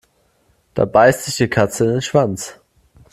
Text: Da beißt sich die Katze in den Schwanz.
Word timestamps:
Da 0.73 0.85
beißt 0.85 1.25
sich 1.25 1.35
die 1.35 1.47
Katze 1.47 1.83
in 1.85 1.91
den 1.91 2.01
Schwanz. 2.01 2.59